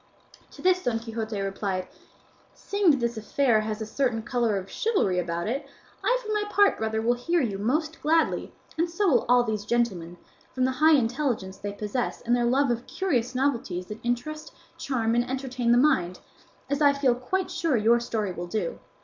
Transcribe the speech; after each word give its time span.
To 0.53 0.63
this 0.63 0.81
Don 0.83 0.97
Quixote 0.97 1.39
replied, 1.39 1.87
"Seeing 2.55 2.89
that 2.89 2.99
this 2.99 3.17
affair 3.17 3.61
has 3.61 3.83
a 3.83 3.85
certain 3.85 4.23
colour 4.23 4.57
of 4.57 4.67
chivalry 4.67 5.19
about 5.19 5.47
it, 5.47 5.67
I 6.03 6.17
for 6.19 6.33
my 6.33 6.43
part, 6.49 6.79
brother, 6.79 7.03
will 7.03 7.13
hear 7.13 7.39
you 7.39 7.59
most 7.59 8.01
gladly, 8.01 8.51
and 8.79 8.89
so 8.89 9.07
will 9.07 9.25
all 9.29 9.43
these 9.43 9.63
gentlemen, 9.63 10.17
from 10.55 10.65
the 10.65 10.71
high 10.71 10.95
intelligence 10.95 11.59
they 11.59 11.71
possess 11.73 12.19
and 12.21 12.35
their 12.35 12.45
love 12.45 12.71
of 12.71 12.87
curious 12.87 13.35
novelties 13.35 13.85
that 13.89 13.99
interest, 14.03 14.53
charm, 14.75 15.13
and 15.13 15.29
entertain 15.29 15.71
the 15.71 15.77
mind, 15.77 16.19
as 16.67 16.81
I 16.81 16.93
feel 16.93 17.13
quite 17.13 17.51
sure 17.51 17.77
your 17.77 17.99
story 17.99 18.31
will 18.31 18.47
do. 18.47 18.79